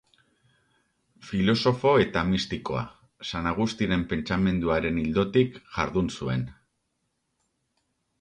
Filosofo 1.31 1.91
eta 2.05 2.23
mistikoa, 2.29 2.81
San 3.31 3.49
Agustinen 3.51 4.05
pentsamenduaren 4.13 4.97
ildotik 5.03 5.61
jardun 5.77 6.11
zuen. 6.17 6.43